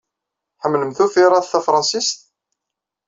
[0.57, 2.09] Tḥemmlem tufiṛat tafṛansit?